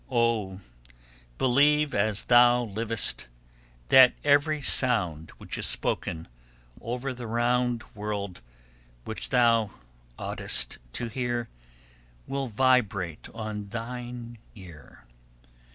"Oh, 0.09 0.59
believe 1.37 1.93
as 1.93 2.23
thou 2.23 2.63
livest, 2.63 3.27
that 3.89 4.13
every 4.23 4.59
sound 4.59 5.29
which 5.37 5.59
is 5.59 5.67
spoken 5.67 6.27
over 6.81 7.13
the 7.13 7.27
round 7.27 7.83
world, 7.93 8.41
which 9.05 9.29
thou 9.29 9.69
oughtest 10.17 10.79
to 10.93 11.05
hear, 11.07 11.49
will 12.25 12.47
vibrate 12.47 13.29
on 13.35 13.67
thine 13.69 14.39
ear. 14.55 15.05